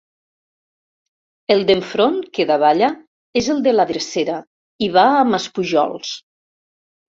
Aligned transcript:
El 1.55 1.61
d'enfront, 1.71 2.17
que 2.39 2.47
davalla, 2.53 2.89
és 3.43 3.51
el 3.57 3.61
de 3.69 3.75
la 3.77 3.87
Drecera, 3.93 4.41
i 4.87 4.91
va 4.99 5.07
a 5.21 5.23
Maspujols. 5.37 6.19